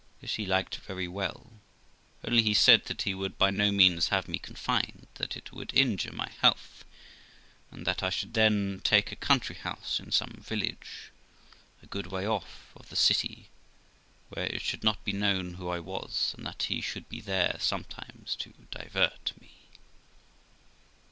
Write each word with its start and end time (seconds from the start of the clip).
This 0.19 0.33
he 0.33 0.47
liked 0.47 0.77
very 0.77 1.07
well; 1.07 1.59
only 2.25 2.41
he 2.41 2.55
said 2.55 2.85
that 2.85 3.03
he 3.03 3.13
would 3.13 3.37
by 3.37 3.51
no 3.51 3.71
means 3.71 4.07
have 4.07 4.27
me 4.27 4.39
confined; 4.39 5.05
that 5.13 5.37
it 5.37 5.51
would 5.51 5.71
injure 5.75 6.11
my 6.11 6.31
health, 6.41 6.83
and 7.69 7.85
that 7.85 8.01
I 8.01 8.09
should 8.09 8.33
then 8.33 8.81
take 8.83 9.11
a 9.11 9.15
country 9.15 9.57
house 9.57 9.99
in 9.99 10.11
some 10.11 10.41
village, 10.43 11.11
a 11.83 11.85
good 11.85 12.07
way 12.07 12.25
off 12.27 12.71
of 12.75 12.89
the 12.89 12.95
city, 12.95 13.49
where 14.29 14.47
it 14.47 14.63
should 14.63 14.83
not 14.83 15.03
be 15.05 15.13
known 15.13 15.53
who 15.53 15.69
I 15.69 15.79
was, 15.79 16.33
and 16.35 16.47
that 16.47 16.63
he 16.63 16.81
should 16.81 17.07
be 17.07 17.21
there 17.21 17.57
sometimes 17.59 18.35
to 18.37 18.55
divert 18.71 19.33
me. 19.39 19.51